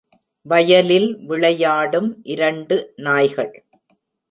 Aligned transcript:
வயலில் 0.45 1.19
விளையாடும் 1.25 2.23
இரண்டு 2.23 2.93
நாய்கள். 2.95 3.53